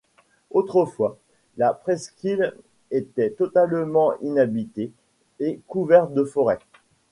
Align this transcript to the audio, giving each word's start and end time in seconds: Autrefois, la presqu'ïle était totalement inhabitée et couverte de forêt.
Autrefois, 0.49 1.19
la 1.57 1.75
presqu'ïle 1.75 2.55
était 2.89 3.29
totalement 3.29 4.17
inhabitée 4.21 4.91
et 5.39 5.61
couverte 5.67 6.11
de 6.15 6.23
forêt. 6.23 6.57